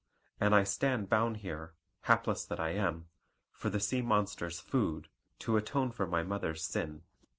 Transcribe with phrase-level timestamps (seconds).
[0.39, 3.09] And I stand bound here, hapless that I am,
[3.51, 7.03] for the sea monster's food, to atone for my mother's sin.